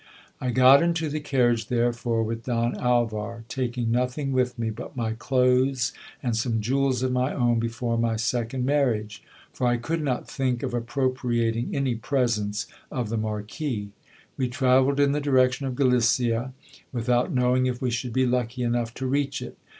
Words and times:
I 0.39 0.49
got 0.49 0.81
into 0.81 1.09
the 1.09 1.19
carriage, 1.19 1.67
therefore, 1.67 2.23
with 2.23 2.45
Don 2.45 2.75
Alvar, 2.77 3.43
taking 3.47 3.91
nothing 3.91 4.31
with 4.31 4.57
me 4.57 4.71
but 4.71 4.95
my 4.97 5.11
clothes 5.13 5.93
and 6.23 6.35
some 6.35 6.59
jewels 6.59 7.03
of 7.03 7.11
my 7.11 7.31
own 7.31 7.59
before 7.59 7.99
my 7.99 8.15
second 8.15 8.65
marriage; 8.65 9.21
for 9.53 9.67
I 9.67 9.77
could 9.77 10.01
not 10.01 10.27
think 10.27 10.63
of 10.63 10.73
appropriating 10.73 11.69
any 11.75 11.93
presents 11.93 12.65
of 12.89 13.09
the 13.09 13.17
Marquis. 13.17 13.91
We 14.37 14.47
travelled 14.49 14.99
in 14.99 15.11
the 15.11 15.21
direction 15.21 15.67
of 15.67 15.75
Galicia, 15.75 16.51
without 16.91 17.31
knowing 17.31 17.67
if 17.67 17.79
we 17.79 17.91
should 17.91 18.11
be 18.11 18.25
lucky 18.25 18.63
enough 18.63 18.95
to 18.95 19.05
reach 19.05 19.39
it. 19.39 19.55